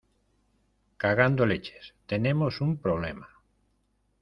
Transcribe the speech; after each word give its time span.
cagando 0.97 1.45
leches. 1.45 1.93
tenemos 2.07 2.59
un 2.59 2.75
problema. 2.77 3.29